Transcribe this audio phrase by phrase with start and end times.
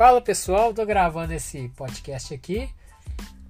[0.00, 2.70] Fala pessoal, tô gravando esse podcast aqui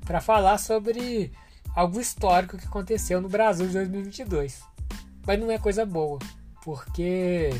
[0.04, 1.31] para falar sobre
[1.77, 4.60] algo histórico que aconteceu no Brasil de 2022.
[5.24, 6.19] Mas não é coisa boa,
[6.65, 7.51] porque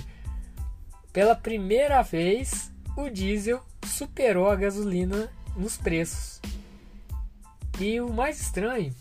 [1.13, 6.41] pela primeira vez o diesel superou a gasolina nos preços.
[7.79, 8.93] E o mais estranho,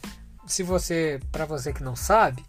[0.46, 2.46] se você, para você que não sabe,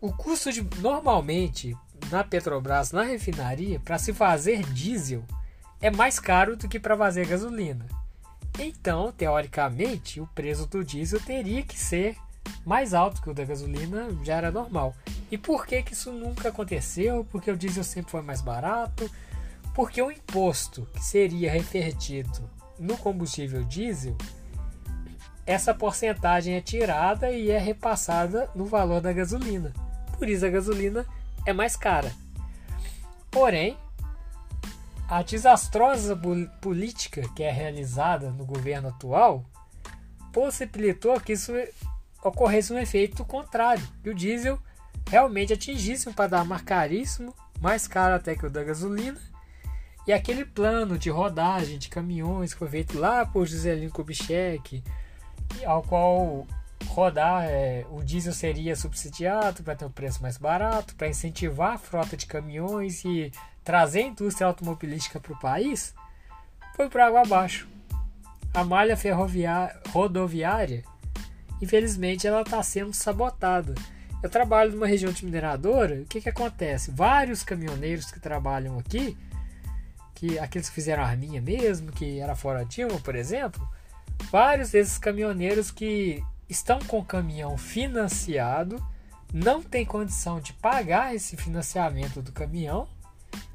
[0.00, 1.76] o custo de normalmente
[2.10, 5.22] na Petrobras, na refinaria, para se fazer diesel
[5.80, 7.86] é mais caro do que para fazer gasolina.
[8.58, 12.16] Então, teoricamente, o preço do diesel teria que ser
[12.64, 14.94] mais alto que o da gasolina, já era normal.
[15.30, 17.26] E por que, que isso nunca aconteceu?
[17.30, 19.10] Porque o diesel sempre foi mais barato?
[19.74, 24.16] Porque o imposto que seria revertido no combustível diesel,
[25.44, 29.72] essa porcentagem é tirada e é repassada no valor da gasolina.
[30.18, 31.06] Por isso a gasolina
[31.44, 32.12] é mais cara.
[33.30, 33.76] Porém,
[35.08, 36.18] a desastrosa
[36.60, 39.44] política que é realizada no governo atual
[40.32, 41.52] possibilitou que isso
[42.22, 44.58] ocorresse um efeito contrário, que o diesel
[45.08, 49.18] realmente atingisse um patamar caríssimo, mais caro até que o da gasolina,
[50.06, 54.82] e aquele plano de rodagem de caminhões que foi feito lá por Juscelino Kubitschek,
[55.64, 56.46] ao qual
[56.88, 61.78] rodar é, o diesel seria subsidiado para ter um preço mais barato, para incentivar a
[61.78, 63.32] frota de caminhões e
[63.66, 65.92] trazer a indústria automobilística para o país,
[66.76, 67.66] foi para água abaixo.
[68.54, 70.84] A malha ferroviária, rodoviária,
[71.60, 73.74] infelizmente, ela está sendo sabotada.
[74.22, 76.92] Eu trabalho numa região de mineradora, o que, que acontece?
[76.92, 79.18] Vários caminhoneiros que trabalham aqui,
[80.14, 83.68] que aqueles que fizeram a arminha mesmo, que era fora Dilma, por exemplo,
[84.30, 88.80] vários desses caminhoneiros que estão com o caminhão financiado,
[89.34, 92.88] não tem condição de pagar esse financiamento do caminhão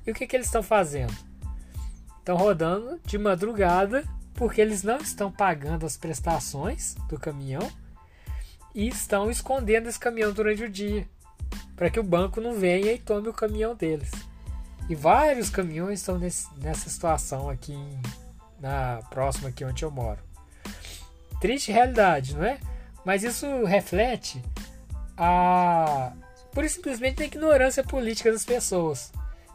[0.05, 1.13] e o que, que eles estão fazendo?
[2.19, 4.03] Estão rodando de madrugada
[4.33, 7.71] porque eles não estão pagando as prestações do caminhão
[8.73, 11.07] e estão escondendo esse caminhão durante o dia
[11.75, 14.11] para que o banco não venha e tome o caminhão deles.
[14.87, 17.75] E vários caminhões estão nesse, nessa situação aqui
[18.59, 20.19] na próxima aqui onde eu moro.
[21.39, 22.59] Triste realidade, não é?
[23.03, 24.41] Mas isso reflete
[25.17, 26.13] a
[26.51, 29.11] por simplesmente a ignorância política das pessoas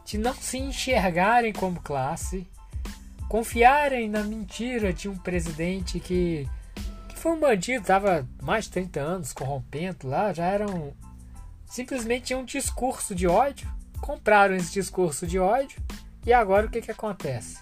[0.07, 2.47] de não se enxergarem como classe,
[3.27, 6.49] confiarem na mentira de um presidente que,
[7.09, 10.93] que foi um bandido, estava mais de 30 anos corrompendo lá, já eram
[11.65, 13.69] simplesmente um discurso de ódio,
[13.99, 15.77] compraram esse discurso de ódio
[16.25, 17.59] e agora o que, que acontece?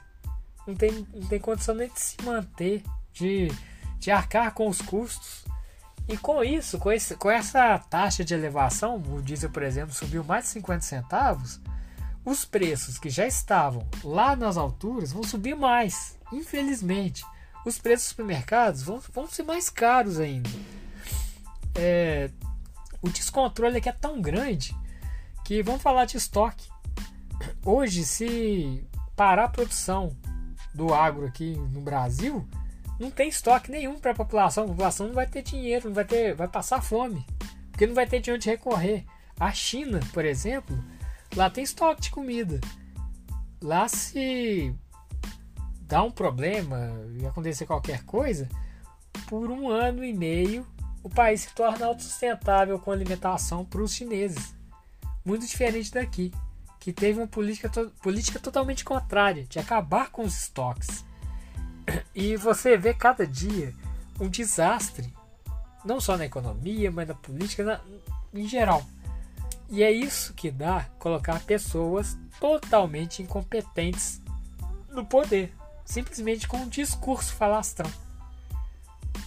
[0.68, 3.48] Não tem, não tem condição nem de se manter, de,
[3.98, 5.46] de arcar com os custos.
[6.08, 10.24] E com isso, com, esse, com essa taxa de elevação, o diesel, por exemplo, subiu
[10.24, 11.60] mais de 50 centavos,
[12.26, 16.18] os preços que já estavam lá nas alturas vão subir mais.
[16.34, 17.24] Infelizmente,
[17.64, 20.50] os preços dos supermercados vão, vão ser mais caros ainda.
[21.76, 22.32] É,
[23.02, 24.76] o descontrole aqui é tão grande
[25.44, 26.68] que vamos falar de estoque.
[27.64, 28.84] Hoje, se
[29.16, 30.16] parar a produção
[30.74, 32.48] do agro aqui no Brasil,
[33.00, 34.64] não tem estoque nenhum para a população.
[34.64, 37.26] A população não vai ter dinheiro, não vai ter, vai passar fome,
[37.72, 39.06] porque não vai ter de onde recorrer.
[39.40, 40.78] A China, por exemplo,
[41.36, 42.62] Lá tem estoque de comida.
[43.62, 44.74] Lá se
[45.82, 48.48] dá um problema e acontecer qualquer coisa,
[49.28, 50.66] por um ano e meio
[51.06, 54.56] o país se torna autossustentável com alimentação para os chineses.
[55.24, 56.32] Muito diferente daqui,
[56.80, 61.06] que teve uma política, to política totalmente contrária, de acabar com os estoques.
[62.16, 63.72] E você vê cada dia
[64.20, 65.14] um desastre,
[65.86, 67.80] não só na economia, mas na política, na,
[68.34, 68.84] em geral.
[69.70, 74.22] E é isso que dá colocar pessoas totalmente incompetentes
[74.90, 75.54] no poder,
[75.84, 77.92] simplesmente com um discurso falastrão.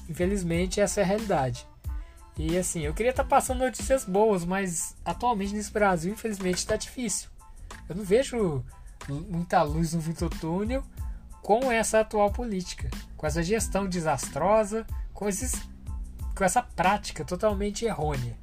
[0.09, 1.67] Infelizmente, essa é a realidade.
[2.37, 6.77] E assim, eu queria estar tá passando notícias boas, mas atualmente nesse Brasil, infelizmente, está
[6.77, 7.29] difícil.
[7.89, 8.65] Eu não vejo
[9.09, 10.85] muita luz no fim do túnel
[11.43, 15.53] com essa atual política, com essa gestão desastrosa, com, esses,
[16.37, 18.37] com essa prática totalmente errônea.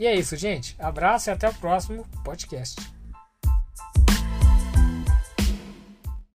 [0.00, 0.74] E é isso, gente.
[0.78, 2.80] Abraço e até o próximo podcast.